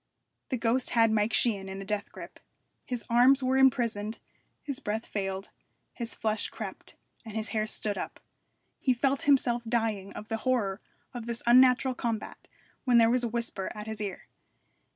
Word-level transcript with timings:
The 0.49 0.57
ghost 0.57 0.89
had 0.97 1.11
Mike 1.11 1.31
Sheehan 1.31 1.69
in 1.69 1.79
a 1.79 1.85
death 1.85 2.11
grip. 2.11 2.39
His 2.87 3.03
arms 3.07 3.43
were 3.43 3.55
imprisoned, 3.55 4.17
his 4.63 4.79
breath 4.79 5.05
failed, 5.05 5.51
his 5.93 6.15
flesh 6.15 6.47
crept, 6.49 6.95
and 7.23 7.35
his 7.35 7.49
hair 7.49 7.67
stood 7.67 7.99
up. 7.99 8.19
He 8.79 8.95
felt 8.95 9.21
himself 9.29 9.61
dying 9.63 10.11
of 10.13 10.27
the 10.27 10.37
horror 10.37 10.81
of 11.13 11.27
this 11.27 11.43
unnatural 11.45 11.93
combat, 11.93 12.47
when 12.83 12.97
there 12.97 13.11
was 13.11 13.23
a 13.23 13.27
whisper 13.29 13.69
at 13.75 13.85
his 13.85 14.01
ear. 14.01 14.25